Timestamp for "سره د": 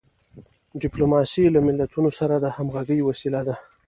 2.19-2.45